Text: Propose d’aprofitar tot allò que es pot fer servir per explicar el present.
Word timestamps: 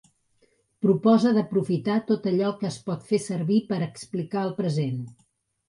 Propose 0.85 1.33
d’aprofitar 1.35 1.99
tot 2.09 2.25
allò 2.33 2.49
que 2.63 2.69
es 2.71 2.79
pot 2.89 3.07
fer 3.13 3.21
servir 3.29 3.61
per 3.71 3.81
explicar 3.91 4.49
el 4.49 4.59
present. 4.65 5.01